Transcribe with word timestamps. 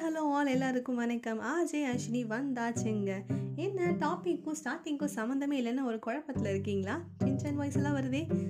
Hello 0.00 0.30
all 0.30 0.46
எல்லாருக்கும் 0.46 0.94
வணக்கம். 0.94 1.40
ஆஜே 1.40 1.74
அஸ்வினி 1.74 2.24
வந்தாச்சுங்க. 2.28 3.22
என்ன 3.54 3.90
டாப்பிக்கும் 3.92 4.54
ஸ்டார்டிங்க்கும் 4.64 5.08
சம்மந்தமே 5.14 5.50
இல்லைன்னு 5.50 5.84
ஒரு 5.84 5.98
குழப்பத்தில் 5.98 6.50
இருக்கீங்களா? 6.50 7.04
சின்சன் 7.24 7.54
வாய்ஸ் 7.54 7.74
எல்லாம் 7.74 7.96
வருதே. 7.96 8.48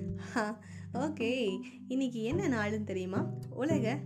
ஓகே. 0.93 1.59
இன்னைக்கு 1.87 2.21
என்ன 2.21 2.47
நாளுன்னு 2.47 2.83
தெரியுமா? 2.83 3.29
உலக 3.49 3.99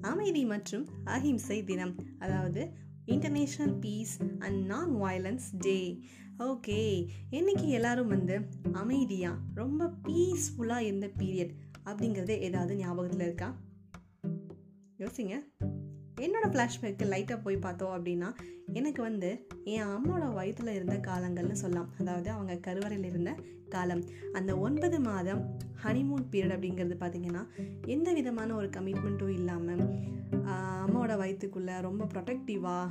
அமைதி 0.00 0.44
மற்றும் 0.44 0.86
அஹிம்சை 1.04 1.64
தினம். 1.64 1.94
அதாவது 2.18 2.68
international 3.06 3.78
peace 3.80 4.18
and 4.38 4.66
non 4.66 4.94
violence 4.94 5.50
day 5.58 6.00
okay. 6.38 7.06
இன்னைக்கு 7.30 7.68
எல்லாரும் 7.68 8.08
வந்து 8.08 8.40
அமைதியாக 8.72 9.36
ரொம்ப 9.54 9.90
பீஸ்ஃபுல்லாக 10.02 10.78
இருந்த 10.78 11.10
பீரியட் 11.18 11.50
அப்படிங்கிறது 11.84 12.38
ஏதாவது 12.40 12.76
ஞாபகத்தில் 12.76 13.20
இருக்கா? 13.20 13.56
யோசிங்க. 14.98 15.42
என்னோடய 16.24 16.50
ஃப்ளாஷ்பேக்கு 16.52 17.04
லைட்டாக 17.12 17.38
போய் 17.44 17.64
பார்த்தோம் 17.64 17.94
அப்படின்னா 17.96 18.28
எனக்கு 18.78 19.00
வந்து 19.02 19.30
என் 19.72 19.90
அம்மாவோட 19.94 20.26
வயிற்றில் 20.38 20.76
இருந்த 20.76 20.96
காலங்கள்னு 21.08 21.56
சொல்லலாம். 21.62 21.88
அதாவது 22.00 22.28
அவங்க 22.34 22.54
கருவறையில் 22.66 23.08
இருந்த 23.08 23.30
காலம். 23.74 24.02
அந்த 24.38 24.52
ஒன்பது 24.66 24.98
மாதம் 25.00 25.40
ஹனிமூன் 25.84 26.26
பீரியட் 26.32 26.54
அப்படிங்கிறது 26.56 26.96
பார்த்திங்கன்னா 27.02 27.42
எந்த 27.94 28.08
விதமான 28.18 28.54
ஒரு 28.54 28.68
கமிட்மெண்ட்டும் 28.76 29.36
இல்லாமல் 29.38 29.84
அம்மாவோட 30.84 31.14
வயிற்றுக்குள்ளே 31.22 31.76
ரொம்ப 31.88 32.06
ப்ரொடெக்டிவாக 32.14 32.88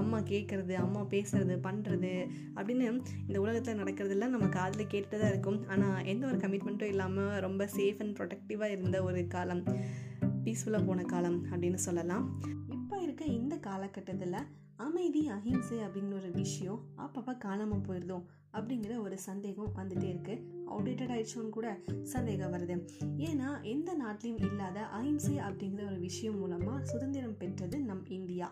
அம்மா 0.00 0.18
கேட்குறது 0.30 0.74
அம்மா 0.84 1.00
பேசுறது 1.12 1.54
பண்ணுறது 1.66 2.12
அப்படின்னு 2.56 2.86
இந்த 3.28 3.38
உலகத்தில் 3.44 3.80
நடக்கிறதெல்லாம் 3.80 4.34
நம்ம 4.34 4.48
காதில் 4.56 4.90
கேட்டுட்டு 4.92 5.18
தான் 5.22 5.32
இருக்கும். 5.34 5.58
ஆனால் 5.68 6.04
எந்த 6.12 6.26
ஒரு 6.26 6.38
கமிட்மெண்ட்டும் 6.44 6.92
இல்லாமல் 6.94 7.40
ரொம்ப 7.46 7.68
சேஃப் 7.76 8.02
அண்ட் 8.04 8.16
ப்ரொடெக்டிவாக 8.20 8.74
இருந்த 8.76 9.02
ஒரு 9.02 9.22
காலம். 9.36 9.64
பீஸ்ஃபுல்லாக 10.44 10.86
போன 10.86 11.02
காலம் 11.14 11.40
அப்படின்னு 11.50 11.80
சொல்லலாம். 11.86 12.26
இருக்க 13.18 13.38
இந்த 13.40 13.56
காலகட்டத்தில் 13.58 14.34
அமைதி 14.76 15.20
அஹிம்சை 15.36 15.78
அப்படிங்கிற 15.78 16.16
ஒரு 16.18 16.28
விஷயம் 16.32 16.82
அப்பப்போ 16.96 17.32
காணாமல் 17.38 17.82
போயிடுதோ 17.86 18.18
அப்படிங்கிற 18.52 18.92
ஒரு 19.04 19.16
சந்தேகம் 19.18 19.72
வந்துட்டே 19.78 20.08
இருக்கு. 20.08 20.34
அவுடேட்டட் 20.72 21.12
ஆயிடுச்சோன்னு 21.14 21.50
கூட 21.50 21.68
சந்தேகம் 22.12 22.52
வருது. 22.52 22.74
ஏன்னா 23.28 23.48
எந்த 23.72 23.90
நாட்டிலையும் 24.02 24.44
இல்லாத 24.48 24.84
அஹிம்சை 24.98 25.34
அப்படிங்கிற 25.38 25.82
ஒரு 25.86 25.98
விஷயம் 25.98 26.38
மூலமாக 26.38 26.84
சுதந்திரம் 26.84 27.36
பெற்றது 27.36 27.78
நம் 27.80 28.04
இந்தியா. 28.18 28.50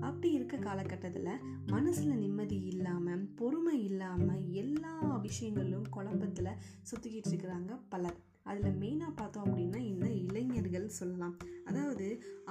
அப்படி 0.00 0.30
இருக்க 0.32 0.56
காலகட்டத்தில் 0.56 1.44
மனசில் 1.66 2.16
நிம்மதி 2.16 2.60
இல்லாமல் 2.72 3.26
பொறுமை 3.34 3.76
இல்லாமல் 3.84 4.42
எல்லா 4.62 4.96
விஷயங்களும் 5.28 5.86
குழப்பத்தில் 5.90 6.58
சுற்றிக்கிட்டு 6.90 7.32
இருக்கிறாங்க 7.32 7.80
பலர். 7.88 8.18
அதில் 8.50 8.78
மெயினாக 8.82 9.12
பார்த்தோம் 9.14 9.44
அப்படின்னா 9.44 9.80
அப்படின்னு 10.88 11.00
சொல்லலாம். 11.00 11.34
அதாவது 11.64 12.06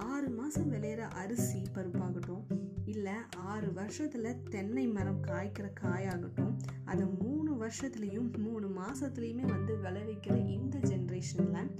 ஆறு 0.05 0.27
மாதம் 0.29 0.71
விளையிற 0.71 1.01
அரிசி 1.13 1.61
பருப்பாகட்டும் 1.75 2.43
இல்லை 2.85 3.15
ஆறு 3.43 3.69
வருஷத்தில் 3.73 4.41
தென்னை 4.49 4.87
மரம் 4.87 5.23
காய்க்கிற 5.23 5.67
காயாகட்டும் 5.81 6.53
அதை 6.85 7.05
மூணு 7.21 7.51
வருஷத்துலேயும் 7.63 8.29
மூணு 8.37 8.67
மாதத்துலேயுமே 8.77 9.45
வந்து 9.47 9.73
விளைவிக்கிற 9.77 10.35
இந்த 10.49 10.77
ஜென்ரேஷனில் 10.87 11.71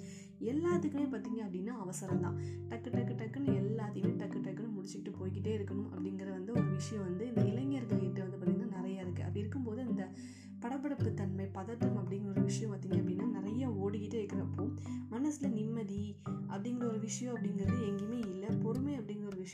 எல்லாத்துக்குமே 0.41 1.05
பார்த்தீங்க 1.09 1.39
அப்படின்னா 1.45 1.75
அவசரம் 1.77 2.21
தான் 2.21 2.35
டக்கு 2.69 2.89
டக்கு 2.89 3.13
டக்குன்னு 3.15 3.53
எல்லாத்தையுமே 3.61 4.13
டக்கு 4.15 4.39
டக்குன்னு 4.39 4.75
முடிச்சுக்கிட்டு 4.75 5.13
போய்கிட்டே 5.19 5.53
இருக்கணும் 5.57 5.89
அப்படிங்கிற 5.93 6.29
வந்து 6.31 6.51
ஒரு 6.53 6.67
விஷயம் 6.73 7.03
வந்து 7.03 7.23
இந்த 7.27 7.43
இளைஞர்கள்கிட்ட 7.43 8.19
வந்து 8.19 8.37
பார்த்திங்கன்னா 8.37 8.77
நிறையா 8.77 8.99
இருக்குது 9.01 9.25
அப்படி 9.25 9.39
இருக்கும்போது 9.39 9.81
இந்த 9.85 10.03
படபடப்பு 10.59 11.09
தன்மை 11.13 11.45
பதட்டம் 11.53 11.97
அப்படிங்கிற 11.97 12.29
ஒரு 12.29 12.43
விஷயம் 12.43 12.71
பார்த்திங்க 12.71 12.99
அப்படின்னா 12.99 13.25
நிறைய 13.31 13.65
ஓடிக்கிட்டே 13.81 14.19
இருக்கிறப்போ 14.21 14.63
மனசில் 15.09 15.53
நிம்மதி 15.53 15.99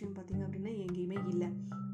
விஷயம் 0.03 0.18
பார்த்திங்க 0.18 0.46
அப்படின்னா 0.46 0.72
எங்கேயுமே 0.84 1.18
இல்லை 1.31 1.47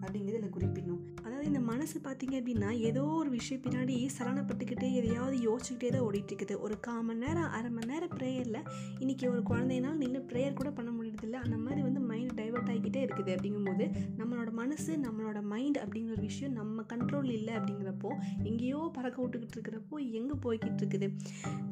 அப்படிங்கிறது 0.04 0.38
இதில் 0.40 0.54
குறிப்பிடணும். 0.56 1.00
அதாவது 1.24 1.46
இந்த 1.50 1.62
மனசு 1.70 1.96
பார்த்திங்க 2.06 2.36
அப்படின்னா 2.40 2.70
ஏதோ 2.90 3.02
ஒரு 3.22 3.30
விஷயம் 3.36 3.62
பின்னாடி 3.66 3.96
சலனப்பட்டுக்கிட்டே 4.18 4.88
எதையாவது 5.00 5.36
யோசிச்சுக்கிட்டே 5.48 5.90
தான் 5.96 6.06
ஓடிட்டு 6.08 6.32
இருக்குது 6.32 6.56
ஒரு 6.66 6.76
கால் 6.86 7.04
மணி 7.08 7.22
நேரம் 7.24 7.50
அரை 7.58 7.70
மணி 7.76 7.90
நேரம் 7.92 8.14
ப்ரேயரில் 8.16 8.60
இன்றைக்கி 9.04 9.26
ஒரு 9.34 9.42
குழந்தைனால் 9.50 9.98
நின்று 10.04 10.22
ப்ரேயர் 10.32 10.58
கூட 10.60 10.70
பண்ண 10.78 10.92
முடியறதில்ல. 10.98 11.40
அந்த 11.46 11.58
மாதிரி 11.66 11.82
வந்து 11.88 12.02
மைண்ட் 12.12 12.34
டைவர்ட் 12.40 12.72
ஆகிக்கிட்டே 12.74 13.02
இருக்குது 13.08 13.34
அப்படிங்கும்போது 13.36 13.88
நம்மளோட 14.20 14.50
மனசு 14.62 14.94
நம்மளோட 15.06 15.42
மைண்ட் 15.54 15.80
அப்படிங்கிற 15.84 16.16
ஒரு 16.18 16.26
விஷயம் 16.30 16.56
நம்ம 16.60 16.86
கண்ட்ரோல் 16.94 17.30
இல்லை 17.38 17.54
அப்படிங்கிறப்போ 17.60 18.12
எங்கேயோ 18.52 18.82
பறக்க 18.98 19.18
விட்டுக்கிட்டு 19.24 19.58
இருக்கிறப்போ 19.58 19.98
எங்கே 20.22 20.38
போய்கிட்டு 20.46 20.82
இருக்குது? 20.84 21.10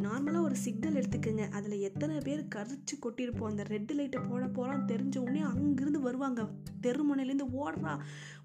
நார்மலாக 0.05 0.43
ஒரு 0.49 0.57
சிக்னல் 0.65 0.99
எடுத்துக்கோங்க. 1.01 1.45
அதில் 1.59 1.77
எத்தனை 1.89 2.17
பேர் 2.27 2.43
கரிச்சு 2.57 2.95
கொட்டியிருப்போம். 3.05 3.51
அந்த 3.53 3.65
ரெட் 3.73 3.95
லைட்டை 3.99 4.21
போட 4.29 4.43
போகிறான் 4.59 4.85
தெரிஞ்ச 4.93 5.17
உடனே 5.25 5.43
அங்கேருந்து 5.97 6.09
வருவாங்க. 6.09 6.41
தெருமுனையிலேருந்து 6.81 7.47
ஓடுறா 7.57 7.93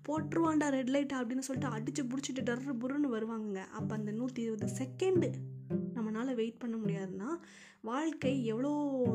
போட்டுருவான்டா 0.08 0.68
ரெட் 0.68 0.88
லைட் 0.88 1.12
அப்படின்னு 1.12 1.38
சொல்லிட்டு 1.38 1.74
அடித்து 1.74 2.02
பிடிச்சிட்டு 2.02 2.42
டர்ரு 2.44 2.72
புருன்னு 2.80 3.08
வருவாங்க 3.08 3.60
அப்போ 3.72 3.94
அந்த 3.94 4.10
நூற்றி 4.10 4.42
இருபது 4.42 4.74
செகண்டு 4.74 5.28
நம்மளால் 5.94 6.34
வெயிட் 6.34 6.58
பண்ண 6.58 6.76
முடியாதுன்னா 6.76 7.28
வாழ்க்கை 7.82 8.44
எவ்வளோ 8.44 8.70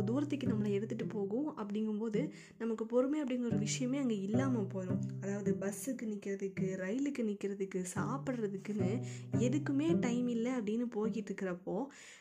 தூரத்துக்கு 0.06 0.48
நம்மளை 0.48 0.72
எடுத்துகிட்டு 0.78 1.06
போகும் 1.10 1.50
அப்படிங்கும்போது 1.58 2.22
நமக்கு 2.58 2.86
பொறுமை 2.86 3.22
அப்படிங்கிற 3.22 3.46
ஒரு 3.46 3.60
விஷயமே 3.60 3.98
அங்கே 3.98 4.22
இல்லாமல் 4.22 4.72
போயிடும் 4.74 5.02
அதாவது 5.22 5.56
பஸ்ஸுக்கு 5.56 6.06
நிற்கிறதுக்கு 6.06 6.76
ரயிலுக்கு 6.76 7.24
நிற்கிறதுக்கு 7.24 7.82
சாப்பிட்றதுக்குன்னு 7.94 8.90
எதுக்குமே 9.40 10.00
டைம் 10.00 10.28
இல்லை 10.28 10.52
அப்படின்னு 10.52 10.88
போய்கிட்டு 10.94 11.32
இருக்கிறப்போ 11.32 11.78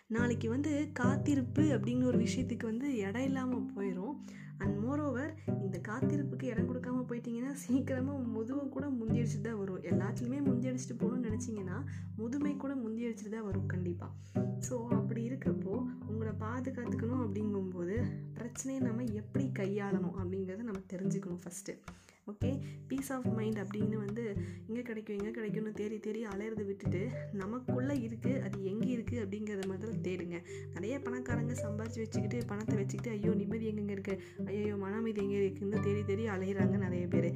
நாளைக்கு 0.08 0.48
வந்து 0.48 0.72
காத்திருப்பு 0.92 1.62
அப்படிங்கிற 1.74 2.04
ஒரு 2.04 2.18
விஷயத்துக்கு 2.18 2.64
வந்து 2.64 2.96
இடம் 3.00 3.22
இல்லாமல் 3.22 3.70
போயிடும் 3.74 4.14
அண்ட் 4.58 4.76
மோரோவர் 4.84 5.32
இந்த 5.64 5.78
காத்திருப்புக்கு 5.88 6.44
இடம் 6.44 6.68
கொடுக்காம 6.68 7.02
போயிட்டீங்கன்னா 7.08 7.52
சீக்கிரமாக 7.62 8.18
முதுமை 8.36 8.68
கூட 8.68 8.86
முந்தியடிச்சுட்டு 8.92 9.40
தான் 9.40 9.58
வரும். 9.58 9.82
எல்லாத்துலேயுமே 9.84 10.40
முந்தியடிச்சிட்டு 10.46 10.96
போகணும்னு 11.00 11.28
நினச்சிங்கன்னா 11.28 11.78
முதுமை 12.16 12.56
கூட 12.56 12.74
முந்தியடிச்சிட்டு 12.76 13.30
தான் 13.30 13.44
வரும் 13.44 13.66
கண்டிப்பாக 13.66 14.12
ஸோ 14.68 14.76
அப்படி 14.90 15.22
இருக்கப்போ 15.24 15.74
உங்களை 16.06 16.32
பாதுகாத்துக்கணும் 16.40 17.24
அப்படிங்கும்போது 17.26 17.96
பிரச்சனையை 18.32 18.80
நம்ம 18.82 19.04
எப்படி 19.12 19.46
கையாளணும் 19.58 20.18
அப்படிங்கிறத 20.18 20.62
நம்ம 20.62 20.82
தெரிஞ்சுக்கணும் 20.92 21.44
first 21.44 21.74
okay 22.26 22.48
peace 22.88 23.10
of 23.12 23.26
mind 23.32 23.58
அப்படின்னு 23.58 23.96
வந்து 23.96 24.22
இங்கே 24.66 24.82
கிடைக்கும் 24.82 25.18
எங்கே 25.18 25.30
கிடைக்கும்னு 25.30 25.72
தேடி 25.72 25.98
தேடி 25.98 26.22
அலையிறத 26.26 26.62
விட்டுட்டு 26.64 27.02
நமக்குள்ளே 27.32 27.96
இருக்குது 28.06 28.40
அது 28.40 28.58
எங்கே 28.64 28.88
நிறைய 30.96 31.08
பணக்காரங்க 31.08 31.54
சம்பாரித்து 31.62 32.02
வச்சுக்கிட்டு 32.02 32.38
பணத்தை 32.50 32.74
வச்சுக்கிட்டு 32.78 33.10
ஐயோ 33.14 33.32
நிம்மதி 33.40 33.64
எங்கெங்கே 33.70 33.94
இருக்குது 33.96 34.20
ஐயோ 34.50 34.76
மன 34.82 34.92
அமைதி 35.00 35.20
எங்கே 35.24 35.38
இருக்குன்னு 35.40 35.82
தேடி 35.86 36.02
தேடி 36.10 36.24
அலையிறாங்க 36.34 36.76
நிறைய 36.84 37.04
பேர். 37.14 37.26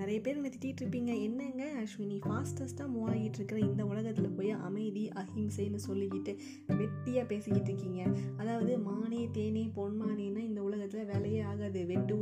நிறைய 0.00 0.18
பேர் 0.24 0.36
என்ன 0.38 0.50
திட்டிகிட்டு 0.54 0.82
இருப்பீங்க. 0.82 1.12
என்னங்க 1.26 1.62
அஸ்வினி 1.82 2.16
ஃபாஸ்டஸ்ட்டாக 2.26 2.88
மூவ் 2.94 3.08
ஆகிட்டு 3.12 3.38
இருக்கிற 3.40 3.58
இந்த 3.68 3.82
உலகத்தில் 3.92 4.36
போய் 4.36 4.52
அமைதி 4.68 5.04
அஹிம்சைன்னு 5.22 5.80
சொல்லிக்கிட்டு 5.88 6.34
வெட்டியாக 6.80 7.24
பேசிக்கிட்டு 7.32 7.70
இருக்கீங்க. 7.72 8.02
அதாவது 8.36 8.72
மானே 8.88 9.22
தேனே 9.38 9.64
பொன்மானேன்னா 9.78 10.42
இந்த 10.50 10.62
உலகத்தில் 10.68 11.08
வேலையே 11.12 11.40
ஆகாது. 11.52 11.82
வெட்டு 11.92 12.16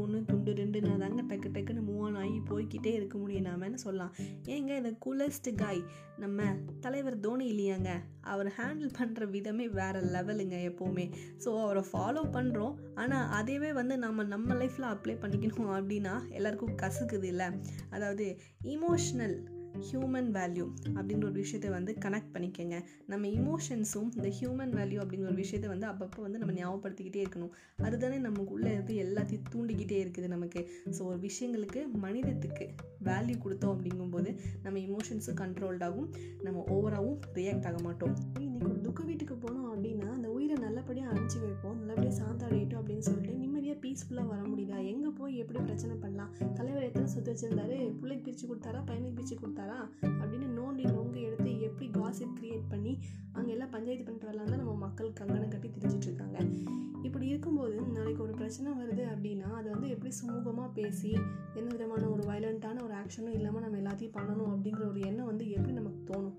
போய்கிட்டே 2.69 2.93
இருக்க 2.93 3.19
முடியும் 3.19 3.45
நாமன்னு 3.45 3.75
சொல்லலாம்? 3.75 4.15
ஏங்க 4.45 4.77
இந்த 4.77 4.93
கூலஸ்ட் 5.07 5.55
காய் 5.55 5.83
நம்ம 6.17 6.43
தலைவர் 6.81 7.21
தோனி 7.21 7.47
இல்லையாங்க? 7.53 7.91
அவர் 8.21 8.53
ஹேண்டில் 8.57 8.91
பண்ணுற 8.99 9.31
விதமே 9.31 9.69
வேறு 9.69 10.01
லெவலுங்க 10.01 10.57
எப்போவுமே. 10.71 11.11
ஸோ 11.45 11.63
அவரை 11.63 11.85
ஃபாலோ 11.93 12.23
பண்ணுறோம் 12.33 12.75
ஆனால் 12.95 13.29
அதையவே 13.41 13.73
வந்து 13.73 13.99
நம்ம 13.99 14.23
நம்ம 14.23 14.55
லைஃப்பில் 14.55 14.91
அப்ளை 14.95 15.17
பண்ணிக்கணும் 15.25 15.77
அப்படின்னா 15.79 16.31
எல்லாருக்கும் 16.31 16.77
கசுக்குது 16.77 17.25
இல்லை? 17.25 17.47
அதாவது 17.91 18.41
இமோஷ்னல் 18.63 19.37
ஹியூமன் 19.87 20.29
வேல்யூ 20.37 20.67
அப்படின்ற 20.97 21.25
ஒரு 21.31 21.39
விஷயத்தை 21.45 21.71
வந்து 21.77 21.93
கனெக்ட் 22.05 22.33
பண்ணிக்கோங்க. 22.35 22.77
நம்ம 23.13 23.27
இமோஷன்ஸும் 23.39 24.09
இந்த 24.19 24.29
ஹியூமன் 24.39 24.73
வேல்யூ 24.79 24.99
அப்படிங்கிற 25.03 25.31
ஒரு 25.33 25.41
விஷயத்தை 25.45 25.69
வந்து 25.73 25.87
அப்பப்போ 25.91 26.21
வந்து 26.27 26.41
நம்ம 26.43 26.55
ஞாபகப்படுத்திக்கிட்டே 26.61 27.23
இருக்கணும். 27.25 27.53
அதுதானே 27.87 28.19
நமக்குள்ளே 28.27 28.71
இருந்து 28.77 28.95
எல்லாத்தையும் 29.05 29.47
தூண்டிக்கிட்டே 29.55 29.99
இருக்குது 30.05 30.29
நமக்கு. 30.35 30.63
ஸோ 30.97 31.01
ஒரு 31.11 31.19
விஷயங்களுக்கு 31.29 31.83
மனிதத்துக்கு 32.07 32.67
வேல்யூ 33.09 33.37
கொடுத்தோம் 33.45 33.75
அப்படிங்கும்போது 33.77 34.33
நம்ம 34.67 34.77
இமோஷன்ஸும் 34.89 35.39
கண்ட்ரோல்டாகும் 35.43 36.09
நம்ம 36.47 36.65
ஓவராகவும் 36.77 37.19
ரியாக்ட் 37.41 37.69
ஆக 37.71 37.81
மாட்டோம். 37.89 38.15
இன்றைக்கி 38.35 38.67
ஒரு 38.69 38.81
துக்க 38.87 39.03
வீட்டுக்கு 39.11 39.37
போனோம் 39.45 39.69
அப்படின்னா 39.75 40.09
அந்த 40.17 40.29
உயிரை 40.37 40.57
நல்லபடியாக 40.67 41.11
அனுப்பிச்சி 41.13 41.41
வைப்போம். 41.45 41.77
நல்லபடியாக 41.81 42.17
சாந்தா 42.21 42.48
எப்படி 45.39 45.59
பிரச்சனை 45.59 45.97
பண்ணலாம்? 45.97 46.33
தலைவர் 46.55 46.83
எத்தனை 46.83 47.09
சொத்து 47.09 47.33
வச்சுருந்தாரு? 47.33 47.77
பிள்ளைக்கு 48.01 48.25
பிரித்து 48.25 48.47
கொடுத்தாரா? 48.49 48.81
பையனுக்கு 48.91 49.19
பிரித்து 49.19 49.37
கொடுத்தாரா? 49.37 49.79
அப்படின்னு 50.03 50.49
நோண்டி 50.59 50.85
நோங்க 50.93 51.19
எடுத்து 51.21 51.61
எப்படி 51.61 51.89
காசிப் 51.89 52.37
கிரியேட் 52.41 52.69
பண்ணி 52.69 52.99
அங்கே 53.33 53.53
எல்லாம் 53.53 53.71
பஞ்சாயத்து 53.71 54.05
பண்ணிட்டு 54.05 54.27
வரலாம் 54.27 54.47
தான் 54.47 54.59
நம்ம 54.59 54.75
மக்கள் 54.75 55.13
கங்கணம் 55.13 55.49
கட்டி 55.49 55.69
தெரிஞ்சிட்டு 55.69 56.07
இருக்காங்க. 56.07 56.39
இப்படி 57.03 57.27
இருக்கும்போது 57.27 57.81
நாளைக்கு 57.83 58.23
ஒரு 58.23 58.33
பிரச்சனை 58.33 58.73
வருது 58.73 59.05
அப்படின்னா 59.15 59.51
அதை 59.51 59.73
வந்து 59.73 59.89
எப்படி 59.89 60.15
சுமூகமாக 60.23 60.71
பேசி 60.73 61.13
எந்த 61.55 61.69
விதமான 61.75 62.09
ஒரு 62.09 62.23
வயலண்ட்டான 62.23 62.83
ஒரு 62.83 62.95
ஆக்ஷனும் 62.95 63.37
இல்லாமல் 63.39 63.63
நம்ம 63.63 63.79
எல்லாத்தையும் 63.79 64.17
பண்ணணும் 64.19 64.53
அப்படிங்கிற 64.55 64.89
ஒரு 64.89 65.01
எண்ணம் 65.01 65.27
வந்து 65.27 65.51
எப்படி 65.51 65.73
நமக்கு 65.73 66.15
தோணும்? 66.15 66.37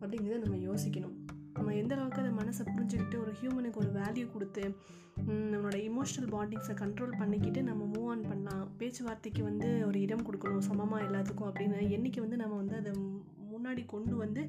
அப்படிங்கிறத 0.00 0.38
நம்ம 0.38 0.74
யோசிக்கணும். 0.74 1.21
நம்ம 1.62 1.74
எந்த 1.74 1.94
அளவுக்கு 1.94 2.22
அதை 2.22 2.30
மனசை 2.38 2.62
புரிஞ்சுக்கிட்டு 2.68 3.16
ஒரு 3.22 3.32
ஹியூமனுக்கு 3.40 3.78
ஒரு 3.82 3.90
வேல்யூ 3.98 4.24
கொடுத்து 4.32 4.62
நம்மளோட 5.52 5.76
இமோஷனல் 5.88 6.30
பாண்டிங்ஸை 6.32 6.74
கண்ட்ரோல் 6.80 7.12
பண்ணிக்கிட்டு 7.18 7.60
நம்ம 7.62 7.82
மூவ் 7.92 8.06
ஆன் 8.12 8.24
பண்ணலாம். 8.30 8.64
பேச்சுவார்த்தைக்கு 8.78 9.42
வந்து 9.42 9.68
ஒரு 9.86 9.98
இடம் 10.00 10.24
கொடுக்கணும் 10.28 10.66
சமமாக 10.68 11.04
எல்லாத்துக்கும் 11.04 11.48
அப்படின்னு 11.48 11.90
என்றைக்கு 11.96 12.20
வந்து 12.20 12.36
நம்ம 12.36 12.56
வந்து 12.56 12.76
அதை 12.76 12.92
முன்னாடி 13.62 13.82
கொண்டு 13.86 14.14
வந்து 14.16 14.42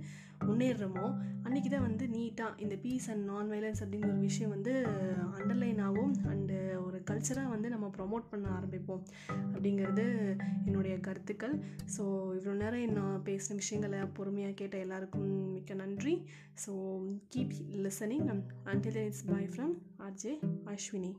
முன்னேறுறோமோ 0.47 1.03
அன்றைக்கி 1.45 1.69
தான் 1.69 1.85
வந்து 1.87 2.05
நீட்டாக 2.07 2.61
இந்த 2.63 2.75
பீஸ் 2.75 3.09
அண்ட் 3.11 3.23
நான் 3.23 3.51
வைலன்ஸ் 3.51 3.81
அப்படிங்கிற 3.83 4.09
ஒரு 4.13 4.23
விஷயம் 4.29 4.53
வந்து 4.55 4.73
அண்டர்லைன் 5.37 5.81
ஆகும். 5.87 6.13
அண்டு 6.31 6.57
ஒரு 6.85 6.97
கல்ச்சராக 7.09 7.53
வந்து 7.53 7.69
நம்ம 7.69 7.89
ப்ரொமோட் 7.97 8.25
பண்ண 8.31 8.47
ஆரம்பிப்போம் 8.49 9.03
அப்படிங்கிறது 9.53 10.05
என்னுடைய 10.65 10.99
கருத்துக்கள். 10.99 11.55
ஸோ 11.97 12.05
இவ்வளோ 12.37 12.55
நேரம் 12.61 12.97
நான் 12.99 13.21
பேசின 13.25 13.57
விஷயங்களை 13.61 13.99
பொறுமையாக 14.19 14.57
கேட்ட 14.61 14.77
எல்லாருக்கும் 14.77 15.51
மிக்க 15.51 15.73
நன்றி. 15.73 16.15
So 16.65 16.73
keep 17.35 17.55
listening 17.85 18.27
until 18.73 18.99
it's 19.05 19.25
bye 19.25 19.43
from 19.53 19.75
RJ 20.07 20.33
Ashwini 20.73 21.13